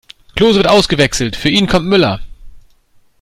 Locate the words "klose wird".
0.35-0.67